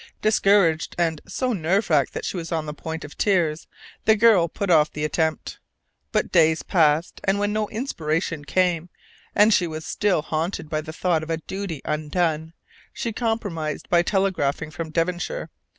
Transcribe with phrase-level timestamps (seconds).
[0.23, 3.67] Discouraged, and so nerve racked that she was on the point of tears,
[4.05, 5.59] the girl put off the attempt.
[6.11, 8.89] But days passed, and when no inspiration came,
[9.35, 12.53] and she was still haunted by the thought of a duty undone,
[12.91, 15.51] she compromised by telegraphing from Devonshire.